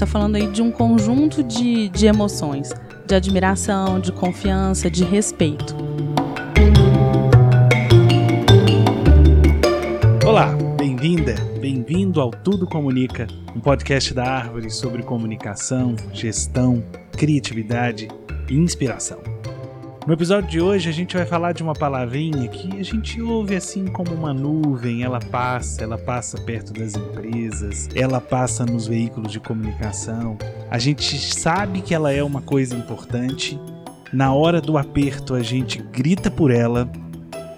[0.00, 2.70] está falando aí de um conjunto de, de emoções,
[3.06, 5.76] de admiração, de confiança, de respeito.
[10.26, 18.08] Olá, bem-vinda, bem-vindo ao Tudo Comunica, um podcast da Árvore sobre comunicação, gestão, criatividade
[18.48, 19.39] e inspiração.
[20.06, 23.54] No episódio de hoje a gente vai falar de uma palavrinha que a gente ouve
[23.54, 29.30] assim como uma nuvem, ela passa, ela passa perto das empresas, ela passa nos veículos
[29.30, 30.38] de comunicação.
[30.70, 33.60] A gente sabe que ela é uma coisa importante.
[34.10, 36.90] Na hora do aperto a gente grita por ela,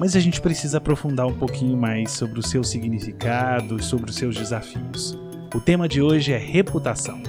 [0.00, 4.16] mas a gente precisa aprofundar um pouquinho mais sobre o seu significado e sobre os
[4.16, 5.16] seus desafios.
[5.54, 7.22] O tema de hoje é reputação.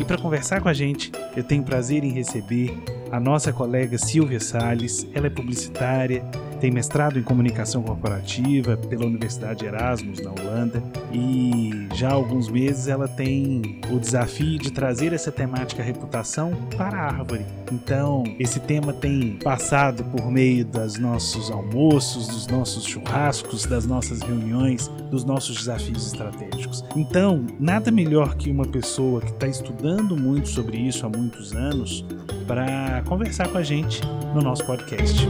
[0.00, 2.76] E para conversar com a gente, eu tenho prazer em receber
[3.10, 5.06] a nossa colega Silvia Sales.
[5.14, 6.22] Ela é publicitária,
[6.60, 12.88] tem mestrado em comunicação corporativa pela Universidade Erasmus, na Holanda, e já há alguns meses
[12.88, 17.44] ela tem o desafio de trazer essa temática reputação para a árvore.
[17.72, 24.20] Então, esse tema tem passado por meio dos nossos almoços, dos nossos churrascos, das nossas
[24.20, 26.84] reuniões, dos nossos desafios estratégicos.
[26.96, 32.04] Então, nada melhor que uma pessoa que está estudando muito sobre isso há muitos anos
[32.46, 34.00] para conversar com a gente
[34.34, 35.26] no nosso podcast.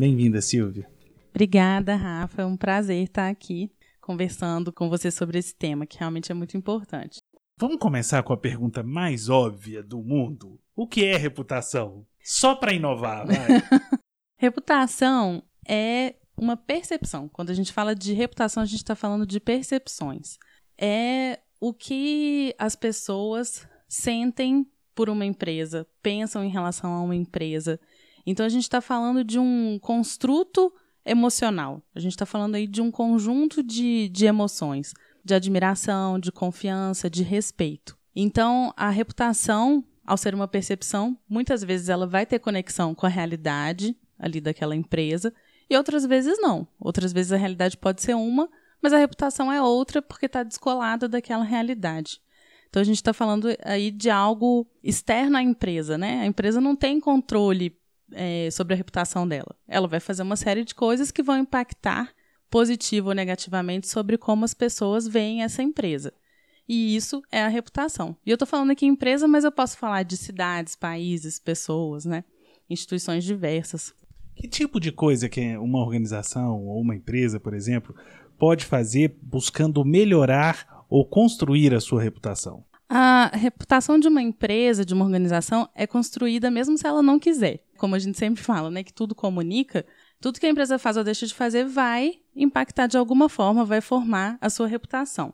[0.00, 0.88] Bem-vinda, Silvia.
[1.28, 2.40] Obrigada, Rafa.
[2.40, 3.70] É um prazer estar aqui
[4.00, 7.18] conversando com você sobre esse tema, que realmente é muito importante.
[7.58, 10.58] Vamos começar com a pergunta mais óbvia do mundo.
[10.74, 12.06] O que é reputação?
[12.24, 13.36] Só para inovar, vai.
[14.40, 17.28] reputação é uma percepção.
[17.28, 20.38] Quando a gente fala de reputação, a gente está falando de percepções.
[20.78, 27.78] É o que as pessoas sentem por uma empresa, pensam em relação a uma empresa,
[28.26, 30.72] então a gente está falando de um construto
[31.04, 31.82] emocional.
[31.94, 34.92] A gente está falando aí de um conjunto de, de emoções,
[35.24, 37.96] de admiração, de confiança, de respeito.
[38.14, 43.10] Então a reputação, ao ser uma percepção, muitas vezes ela vai ter conexão com a
[43.10, 45.32] realidade ali daquela empresa
[45.68, 46.66] e outras vezes não.
[46.78, 48.48] Outras vezes a realidade pode ser uma,
[48.82, 52.20] mas a reputação é outra porque está descolada daquela realidade.
[52.68, 56.20] Então a gente está falando aí de algo externo à empresa, né?
[56.20, 57.76] A empresa não tem controle
[58.12, 59.54] é, sobre a reputação dela.
[59.66, 62.12] Ela vai fazer uma série de coisas que vão impactar
[62.50, 66.12] positivo ou negativamente sobre como as pessoas veem essa empresa.
[66.68, 68.16] E isso é a reputação.
[68.24, 72.24] E eu estou falando aqui empresa, mas eu posso falar de cidades, países, pessoas, né?
[72.70, 73.92] instituições diversas.
[74.36, 77.94] Que tipo de coisa que uma organização ou uma empresa, por exemplo,
[78.38, 82.64] pode fazer buscando melhorar ou construir a sua reputação?
[82.88, 87.62] A reputação de uma empresa, de uma organização, é construída mesmo se ela não quiser.
[87.80, 89.86] Como a gente sempre fala, né, que tudo comunica,
[90.20, 93.80] tudo que a empresa faz ou deixa de fazer vai impactar de alguma forma, vai
[93.80, 95.32] formar a sua reputação.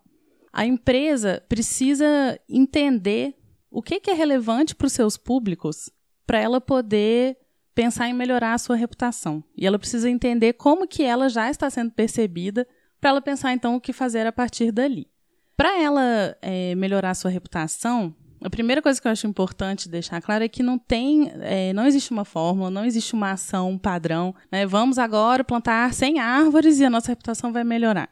[0.53, 3.35] A empresa precisa entender
[3.69, 5.91] o que, é relevante para os seus públicos
[6.25, 7.37] para ela poder
[7.75, 9.43] pensar em melhorar a sua reputação.
[9.57, 12.65] E ela precisa entender como que ela já está sendo percebida
[13.01, 15.11] para ela pensar então o que fazer a partir dali.
[15.57, 20.21] Para ela é, melhorar a sua reputação, a primeira coisa que eu acho importante deixar
[20.21, 23.79] claro é que não tem, é, não existe uma fórmula, não existe uma ação um
[23.79, 24.35] padrão.
[24.51, 24.67] Né?
[24.67, 28.09] Vamos agora plantar 100 árvores e a nossa reputação vai melhorar.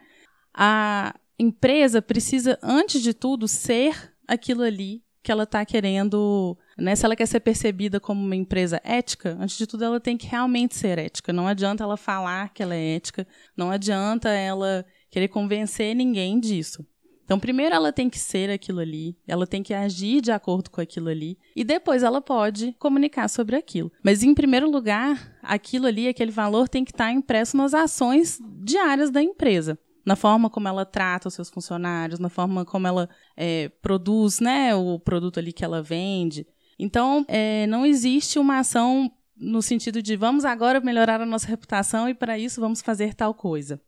[0.53, 6.57] A empresa precisa, antes de tudo, ser aquilo ali que ela está querendo.
[6.79, 6.95] Né?
[6.95, 10.27] Se ela quer ser percebida como uma empresa ética, antes de tudo, ela tem que
[10.27, 11.33] realmente ser ética.
[11.33, 16.87] Não adianta ela falar que ela é ética, não adianta ela querer convencer ninguém disso.
[17.25, 20.81] Então, primeiro ela tem que ser aquilo ali, ela tem que agir de acordo com
[20.81, 23.91] aquilo ali, e depois ela pode comunicar sobre aquilo.
[24.03, 29.11] Mas, em primeiro lugar, aquilo ali, aquele valor tem que estar impresso nas ações diárias
[29.11, 29.79] da empresa.
[30.05, 34.75] Na forma como ela trata os seus funcionários, na forma como ela é, produz né,
[34.75, 36.47] o produto ali que ela vende.
[36.79, 42.07] Então, é, não existe uma ação no sentido de vamos agora melhorar a nossa reputação
[42.07, 43.81] e para isso vamos fazer tal coisa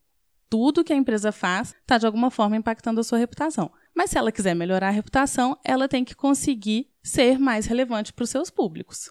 [0.49, 3.71] tudo que a empresa faz está de alguma forma impactando a sua reputação.
[3.95, 8.25] Mas se ela quiser melhorar a reputação, ela tem que conseguir ser mais relevante para
[8.25, 9.11] os seus públicos.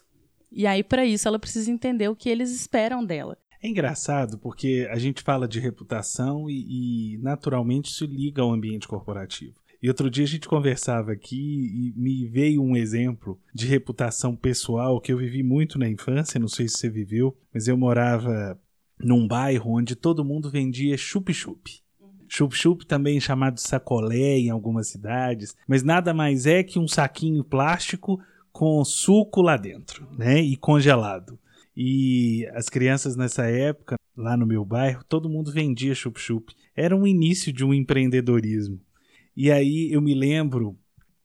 [0.50, 3.36] E aí, para isso, ela precisa entender o que eles esperam dela.
[3.62, 8.86] É engraçado porque a gente fala de reputação e, e naturalmente isso liga ao ambiente
[8.86, 9.54] corporativo.
[9.82, 15.00] E outro dia a gente conversava aqui e me veio um exemplo de reputação pessoal
[15.00, 18.58] que eu vivi muito na infância, não sei se você viveu, mas eu morava
[18.98, 21.80] num bairro onde todo mundo vendia chup-chup.
[22.28, 28.20] Chup-chup também chamado sacolé em algumas cidades, mas nada mais é que um saquinho plástico
[28.52, 30.40] com suco lá dentro, né?
[30.40, 31.38] E congelado.
[31.76, 36.54] E as crianças nessa época lá no meu bairro, todo mundo vendia chup-chup.
[36.74, 38.80] Era um início de um empreendedorismo.
[39.36, 40.76] E aí eu me lembro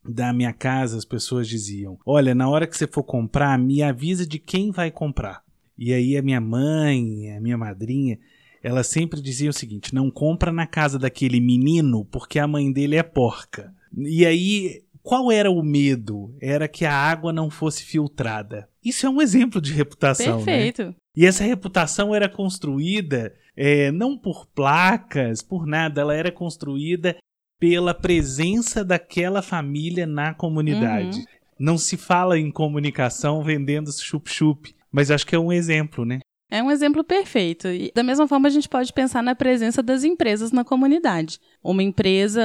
[0.03, 4.27] da minha casa, as pessoas diziam: Olha, na hora que você for comprar, me avisa
[4.27, 5.41] de quem vai comprar.
[5.83, 8.19] E aí a minha mãe, a minha madrinha,
[8.61, 12.97] ela sempre dizia o seguinte: não compra na casa daquele menino porque a mãe dele
[12.97, 13.73] é porca.
[13.97, 16.35] E aí, qual era o medo?
[16.39, 18.69] Era que a água não fosse filtrada.
[18.85, 20.37] Isso é um exemplo de reputação.
[20.37, 20.45] Né?
[20.45, 20.85] Perfeito.
[20.85, 20.95] Né?
[21.17, 27.17] E essa reputação era construída é, não por placas, por nada, ela era construída
[27.59, 31.17] pela presença daquela família na comunidade.
[31.17, 31.25] Uhum.
[31.59, 36.19] Não se fala em comunicação vendendo chup-chup, mas acho que é um exemplo, né?
[36.49, 37.67] É um exemplo perfeito.
[37.69, 41.39] E da mesma forma, a gente pode pensar na presença das empresas na comunidade.
[41.63, 42.41] Uma empresa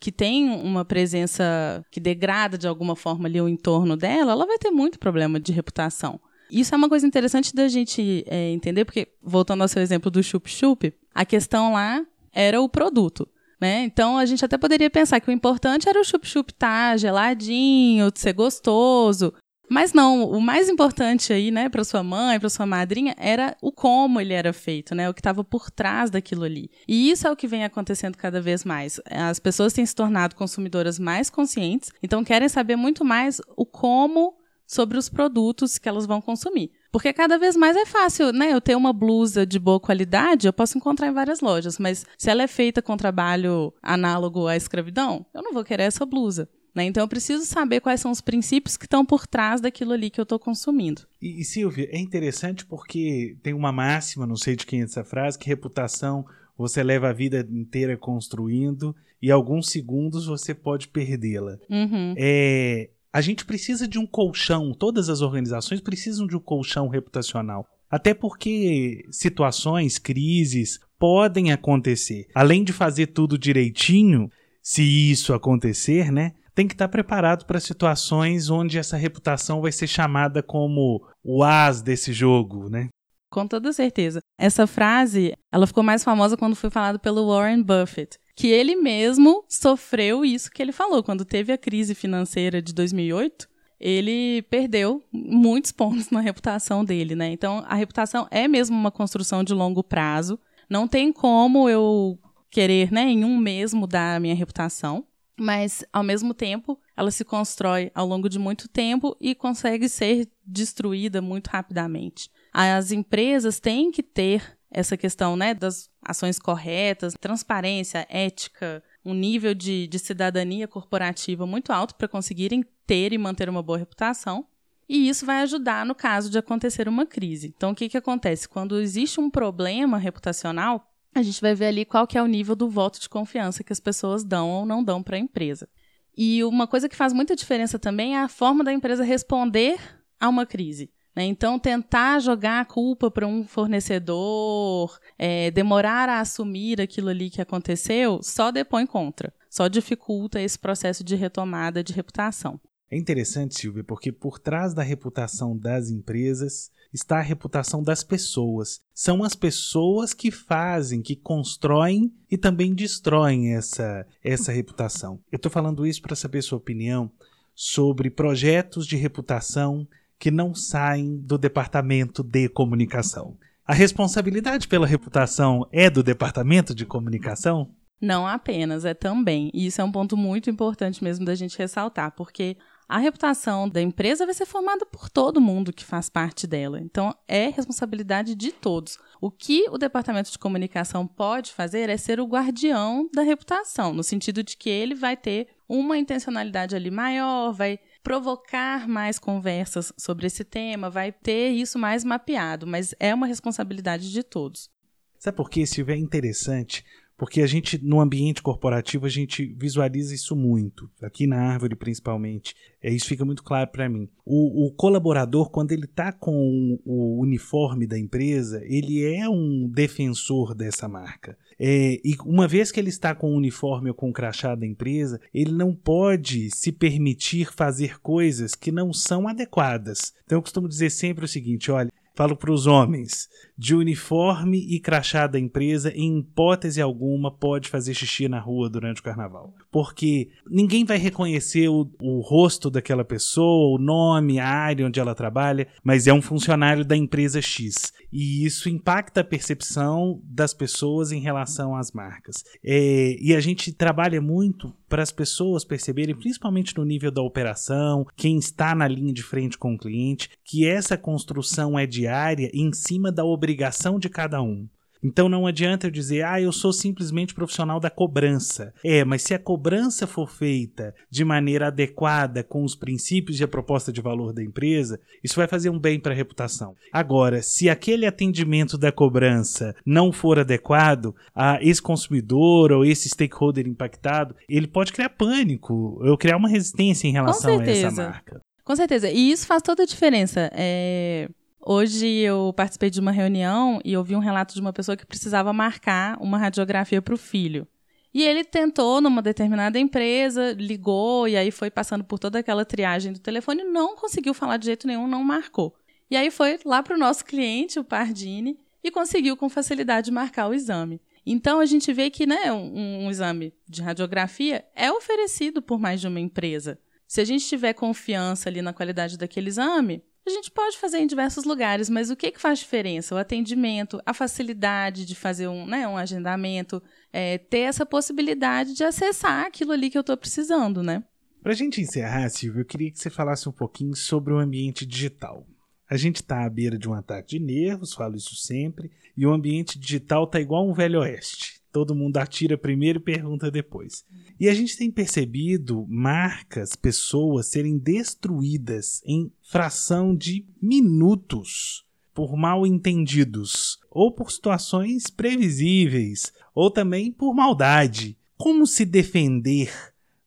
[0.00, 4.58] que tem uma presença que degrada de alguma forma ali o entorno dela, ela vai
[4.58, 6.18] ter muito problema de reputação.
[6.50, 10.22] Isso é uma coisa interessante da gente é, entender, porque, voltando ao seu exemplo do
[10.22, 13.28] chup-chup, a questão lá era o produto.
[13.60, 13.84] Né?
[13.84, 18.10] Então a gente até poderia pensar que o importante era o chup-chup estar tá geladinho,
[18.14, 19.34] ser gostoso.
[19.70, 23.70] Mas não, o mais importante aí, né, para sua mãe, para sua madrinha, era o
[23.70, 26.68] como ele era feito, né, o que estava por trás daquilo ali.
[26.88, 29.00] E isso é o que vem acontecendo cada vez mais.
[29.08, 34.34] As pessoas têm se tornado consumidoras mais conscientes, então querem saber muito mais o como
[34.66, 36.72] sobre os produtos que elas vão consumir.
[36.90, 38.52] Porque cada vez mais é fácil, né?
[38.52, 42.28] Eu ter uma blusa de boa qualidade, eu posso encontrar em várias lojas, mas se
[42.28, 46.48] ela é feita com trabalho análogo à escravidão, eu não vou querer essa blusa.
[46.74, 46.84] Né?
[46.84, 50.20] Então eu preciso saber quais são os princípios que estão por trás daquilo ali que
[50.20, 51.02] eu estou consumindo.
[51.20, 55.04] E, e Silvia, é interessante porque tem uma máxima, não sei de quem é essa
[55.04, 56.24] frase, que reputação
[56.56, 61.58] você leva a vida inteira construindo e alguns segundos você pode perdê-la.
[61.68, 62.14] Uhum.
[62.16, 67.66] É, a gente precisa de um colchão, todas as organizações precisam de um colchão reputacional.
[67.90, 72.28] Até porque situações, crises podem acontecer.
[72.34, 74.30] Além de fazer tudo direitinho,
[74.62, 76.34] se isso acontecer, né?
[76.60, 81.80] Tem que estar preparado para situações onde essa reputação vai ser chamada como o as
[81.80, 82.88] desse jogo, né?
[83.30, 84.20] Com toda certeza.
[84.38, 89.42] Essa frase, ela ficou mais famosa quando foi falada pelo Warren Buffett que ele mesmo
[89.48, 91.02] sofreu isso que ele falou.
[91.02, 93.48] Quando teve a crise financeira de 2008,
[93.80, 97.32] ele perdeu muitos pontos na reputação dele, né?
[97.32, 100.38] Então, a reputação é mesmo uma construção de longo prazo.
[100.68, 102.18] Não tem como eu
[102.50, 105.06] querer, né, em um mês mudar a minha reputação,
[105.40, 110.30] mas ao mesmo tempo, ela se constrói ao longo de muito tempo e consegue ser
[110.44, 112.30] destruída muito rapidamente.
[112.52, 119.54] As empresas têm que ter essa questão né, das ações corretas, transparência, ética, um nível
[119.54, 124.46] de, de cidadania corporativa muito alto para conseguirem ter e manter uma boa reputação.
[124.86, 127.54] E isso vai ajudar no caso de acontecer uma crise.
[127.56, 128.48] Então, o que, que acontece?
[128.48, 132.54] Quando existe um problema reputacional, a gente vai ver ali qual que é o nível
[132.54, 135.68] do voto de confiança que as pessoas dão ou não dão para a empresa.
[136.16, 139.78] E uma coisa que faz muita diferença também é a forma da empresa responder
[140.18, 140.90] a uma crise.
[141.14, 141.24] Né?
[141.24, 147.42] Então, tentar jogar a culpa para um fornecedor, é, demorar a assumir aquilo ali que
[147.42, 152.60] aconteceu, só depõe contra, só dificulta esse processo de retomada de reputação.
[152.90, 158.80] É interessante, Silvia, porque por trás da reputação das empresas está a reputação das pessoas.
[158.92, 165.20] São as pessoas que fazem, que constroem e também destroem essa, essa reputação.
[165.30, 167.10] Eu estou falando isso para saber sua opinião
[167.54, 169.86] sobre projetos de reputação
[170.18, 173.36] que não saem do departamento de comunicação.
[173.66, 177.70] A responsabilidade pela reputação é do departamento de comunicação?
[178.00, 179.50] Não apenas, é também.
[179.54, 182.56] E isso é um ponto muito importante mesmo da gente ressaltar, porque
[182.90, 186.80] a reputação da empresa vai ser formada por todo mundo que faz parte dela.
[186.80, 188.98] Então, é responsabilidade de todos.
[189.20, 194.02] O que o departamento de comunicação pode fazer é ser o guardião da reputação, no
[194.02, 200.26] sentido de que ele vai ter uma intencionalidade ali maior, vai provocar mais conversas sobre
[200.26, 204.68] esse tema, vai ter isso mais mapeado, mas é uma responsabilidade de todos.
[205.16, 206.84] Sabe por que, Silvia, é interessante?
[207.20, 210.88] Porque a gente, no ambiente corporativo, a gente visualiza isso muito.
[211.02, 212.54] Aqui na Árvore, principalmente.
[212.82, 214.08] É, isso fica muito claro para mim.
[214.24, 220.54] O, o, colaborador, quando ele está com o uniforme da empresa, ele é um defensor
[220.54, 221.36] dessa marca.
[221.58, 224.66] É, e uma vez que ele está com o uniforme ou com o crachá da
[224.66, 230.14] empresa, ele não pode se permitir fazer coisas que não são adequadas.
[230.24, 233.28] Então eu costumo dizer sempre o seguinte: olha, falo para os homens,
[233.60, 239.02] de uniforme e crachá da empresa, em hipótese alguma, pode fazer xixi na rua durante
[239.02, 239.54] o carnaval.
[239.70, 245.14] Porque ninguém vai reconhecer o, o rosto daquela pessoa, o nome, a área onde ela
[245.14, 247.92] trabalha, mas é um funcionário da empresa X.
[248.10, 252.42] E isso impacta a percepção das pessoas em relação às marcas.
[252.64, 258.06] É, e a gente trabalha muito para as pessoas perceberem, principalmente no nível da operação,
[258.16, 262.72] quem está na linha de frente com o cliente, que essa construção é diária em
[262.72, 263.49] cima da obrigação
[263.98, 264.68] de cada um.
[265.02, 268.72] Então não adianta eu dizer, ah, eu sou simplesmente profissional da cobrança.
[268.84, 273.48] É, mas se a cobrança for feita de maneira adequada com os princípios e a
[273.48, 276.74] proposta de valor da empresa, isso vai fazer um bem para a reputação.
[276.92, 283.66] Agora, se aquele atendimento da cobrança não for adequado, a esse consumidor ou esse stakeholder
[283.66, 288.40] impactado, ele pode criar pânico, ou criar uma resistência em relação a essa marca.
[288.64, 289.10] Com certeza.
[289.10, 290.50] E isso faz toda a diferença.
[290.52, 291.28] É...
[291.62, 295.52] Hoje eu participei de uma reunião e ouvi um relato de uma pessoa que precisava
[295.52, 297.68] marcar uma radiografia para o filho.
[298.12, 303.12] E ele tentou numa determinada empresa, ligou e aí foi passando por toda aquela triagem
[303.12, 305.76] do telefone, não conseguiu falar de jeito nenhum, não marcou.
[306.10, 310.48] E aí foi lá para o nosso cliente, o Pardini, e conseguiu com facilidade marcar
[310.48, 311.00] o exame.
[311.24, 316.00] Então a gente vê que né, um, um exame de radiografia é oferecido por mais
[316.00, 316.80] de uma empresa.
[317.06, 321.06] Se a gente tiver confiança ali na qualidade daquele exame, a gente pode fazer em
[321.06, 323.14] diversos lugares, mas o que, que faz diferença?
[323.14, 326.82] O atendimento, a facilidade de fazer um, né, um agendamento,
[327.12, 331.04] é, ter essa possibilidade de acessar aquilo ali que eu estou precisando, né?
[331.42, 334.84] Para a gente encerrar, Silvio, eu queria que você falasse um pouquinho sobre o ambiente
[334.84, 335.46] digital.
[335.88, 339.32] A gente está à beira de um ataque de nervos, falo isso sempre, e o
[339.32, 344.04] ambiente digital está igual um velho oeste todo mundo atira primeiro e pergunta depois.
[344.38, 352.66] E a gente tem percebido marcas, pessoas serem destruídas em fração de minutos por mal
[352.66, 358.16] entendidos, ou por situações previsíveis, ou também por maldade.
[358.36, 359.72] Como se defender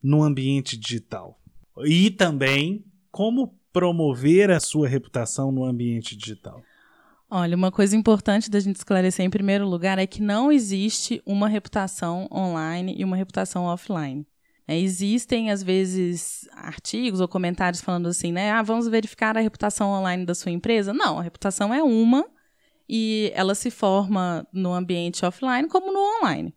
[0.02, 1.40] no ambiente digital?
[1.86, 6.64] E também como promover a sua reputação no ambiente digital?
[7.36, 11.48] Olha, uma coisa importante da gente esclarecer em primeiro lugar é que não existe uma
[11.48, 14.24] reputação online e uma reputação offline.
[14.68, 18.52] É, existem, às vezes, artigos ou comentários falando assim, né?
[18.52, 20.94] Ah, vamos verificar a reputação online da sua empresa.
[20.94, 22.24] Não, a reputação é uma
[22.88, 26.54] e ela se forma no ambiente offline como no online.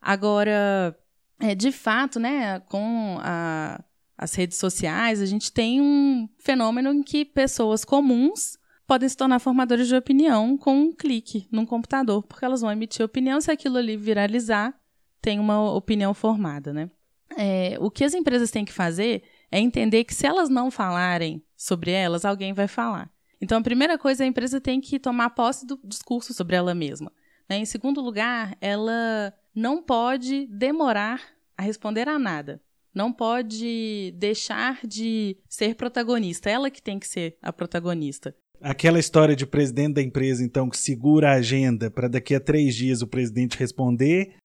[0.00, 0.98] Agora,
[1.38, 3.78] é, de fato, né, com a,
[4.16, 9.38] as redes sociais, a gente tem um fenômeno em que pessoas comuns podem se tornar
[9.38, 13.78] formadores de opinião com um clique num computador, porque elas vão emitir opinião, se aquilo
[13.78, 14.74] ali viralizar,
[15.20, 16.90] tem uma opinião formada, né?
[17.36, 21.42] É, o que as empresas têm que fazer é entender que se elas não falarem
[21.56, 23.10] sobre elas, alguém vai falar.
[23.40, 27.12] Então, a primeira coisa, a empresa tem que tomar posse do discurso sobre ela mesma.
[27.48, 27.58] Né?
[27.58, 31.20] Em segundo lugar, ela não pode demorar
[31.56, 32.60] a responder a nada.
[32.94, 36.48] Não pode deixar de ser protagonista.
[36.48, 38.34] Ela que tem que ser a protagonista.
[38.64, 42.74] Aquela história de presidente da empresa, então, que segura a agenda para daqui a três
[42.74, 44.36] dias o presidente responder.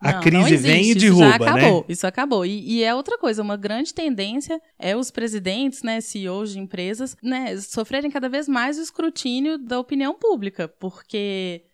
[0.00, 1.84] A não, crise não vem e derruba, isso já acabou, né?
[1.88, 2.46] Isso acabou.
[2.46, 7.14] E, e, é outra coisa, uma grande tendência é os presidentes, né, CEOs de empresas,
[7.22, 11.64] né, sofrerem cada vez mais o escrutínio da opinião pública, porque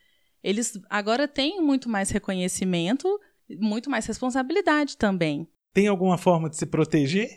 [0.42, 3.08] eles agora têm muito mais reconhecimento,
[3.60, 5.46] muito mais responsabilidade também.
[5.72, 7.28] Tem alguma forma de se proteger?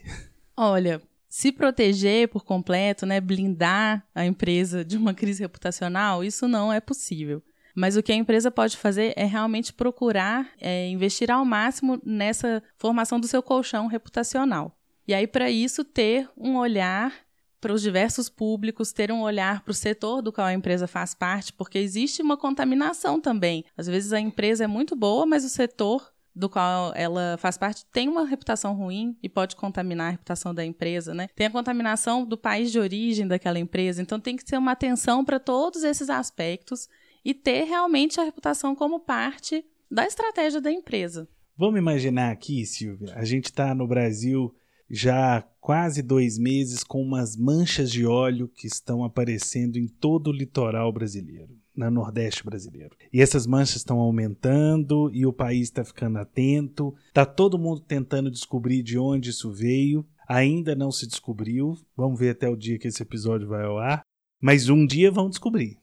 [0.58, 1.01] Olha,
[1.36, 6.80] se proteger por completo, né, blindar a empresa de uma crise reputacional, isso não é
[6.80, 7.44] possível.
[7.75, 12.63] Mas o que a empresa pode fazer é realmente procurar é, investir ao máximo nessa
[12.77, 14.80] formação do seu colchão reputacional.
[15.06, 17.13] E aí, para isso, ter um olhar
[17.60, 21.13] para os diversos públicos, ter um olhar para o setor do qual a empresa faz
[21.13, 23.65] parte, porque existe uma contaminação também.
[23.75, 27.86] Às vezes a empresa é muito boa, mas o setor do qual ela faz parte
[27.94, 31.30] tem uma reputação ruim e pode contaminar a reputação da empresa, né?
[31.36, 35.24] Tem a contaminação do país de origem daquela empresa, então tem que ter uma atenção
[35.24, 36.89] para todos esses aspectos
[37.24, 41.27] e ter realmente a reputação como parte da estratégia da empresa.
[41.58, 44.54] Vamos imaginar aqui, Silvia, a gente está no Brasil
[44.89, 50.34] já quase dois meses com umas manchas de óleo que estão aparecendo em todo o
[50.34, 52.96] litoral brasileiro no Nordeste brasileiro.
[53.12, 56.94] E essas manchas estão aumentando e o país está ficando atento.
[57.08, 60.05] Está todo mundo tentando descobrir de onde isso veio.
[60.27, 61.77] Ainda não se descobriu.
[61.96, 64.01] Vamos ver até o dia que esse episódio vai ao ar.
[64.41, 65.77] Mas um dia vão descobrir.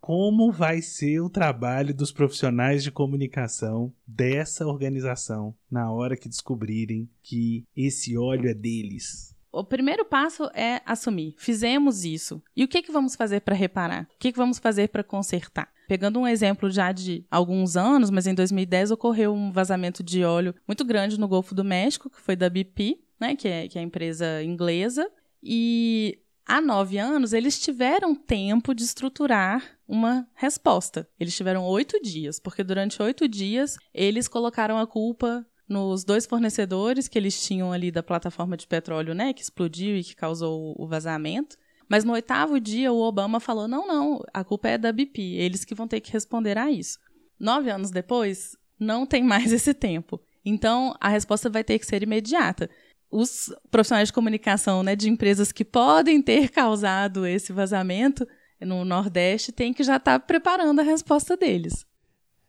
[0.00, 7.10] Como vai ser o trabalho dos profissionais de comunicação dessa organização na hora que descobrirem
[7.22, 9.35] que esse óleo é deles?
[9.60, 11.34] O primeiro passo é assumir.
[11.38, 12.42] Fizemos isso.
[12.54, 14.04] E o que, que vamos fazer para reparar?
[14.04, 15.72] O que, que vamos fazer para consertar?
[15.88, 20.54] Pegando um exemplo já de alguns anos, mas em 2010 ocorreu um vazamento de óleo
[20.66, 23.80] muito grande no Golfo do México, que foi da BP, né, que é, que é
[23.80, 25.08] a empresa inglesa.
[25.42, 31.08] E há nove anos eles tiveram tempo de estruturar uma resposta.
[31.18, 37.08] Eles tiveram oito dias, porque durante oito dias eles colocaram a culpa nos dois fornecedores
[37.08, 40.86] que eles tinham ali da plataforma de petróleo, né, que explodiu e que causou o
[40.86, 41.56] vazamento.
[41.88, 45.64] Mas no oitavo dia, o Obama falou: não, não, a culpa é da BP, eles
[45.64, 46.98] que vão ter que responder a isso.
[47.38, 50.20] Nove anos depois, não tem mais esse tempo.
[50.44, 52.70] Então, a resposta vai ter que ser imediata.
[53.10, 58.26] Os profissionais de comunicação né, de empresas que podem ter causado esse vazamento
[58.60, 61.84] no Nordeste têm que já estar tá preparando a resposta deles.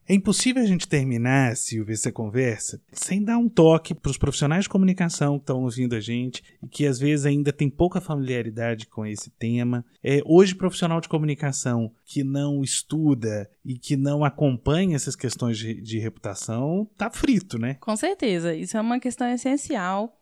[0.10, 4.64] É impossível a gente terminar, Silvia, essa conversa sem dar um toque para os profissionais
[4.64, 8.88] de comunicação que estão ouvindo a gente e que às vezes ainda tem pouca familiaridade
[8.88, 9.84] com esse tema.
[10.02, 15.74] É, hoje, profissional de comunicação que não estuda e que não acompanha essas questões de,
[15.82, 17.74] de reputação tá frito, né?
[17.82, 18.56] Com certeza.
[18.56, 20.18] Isso é uma questão essencial.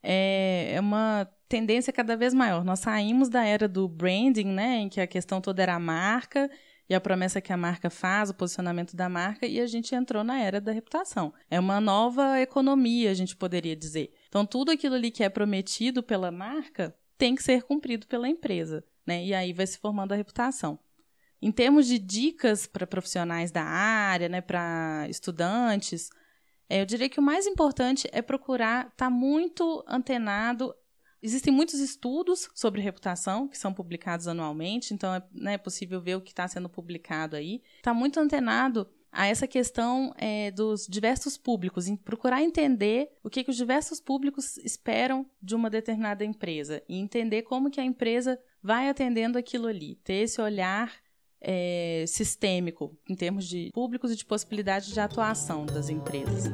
[0.00, 2.64] É, é uma tendência cada vez maior.
[2.64, 6.48] Nós saímos da era do branding, né, em que a questão toda era a marca
[6.88, 10.22] e a promessa que a marca faz, o posicionamento da marca, e a gente entrou
[10.22, 11.32] na era da reputação.
[11.50, 14.12] É uma nova economia, a gente poderia dizer.
[14.28, 18.84] Então, tudo aquilo ali que é prometido pela marca tem que ser cumprido pela empresa,
[19.06, 19.24] né?
[19.24, 20.78] E aí vai se formando a reputação.
[21.40, 26.08] Em termos de dicas para profissionais da área, né, para estudantes,
[26.68, 30.74] é, eu diria que o mais importante é procurar estar tá muito antenado
[31.24, 36.20] Existem muitos estudos sobre reputação que são publicados anualmente, então é, né, possível ver o
[36.20, 37.62] que está sendo publicado aí.
[37.78, 43.42] Está muito antenado a essa questão é, dos diversos públicos, em procurar entender o que,
[43.42, 48.38] que os diversos públicos esperam de uma determinada empresa e entender como que a empresa
[48.62, 50.92] vai atendendo aquilo ali, ter esse olhar
[51.40, 56.52] é, sistêmico em termos de públicos e de possibilidade de atuação das empresas.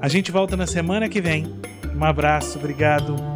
[0.00, 1.54] A gente volta na semana que vem.
[1.96, 3.31] Um abraço, obrigado.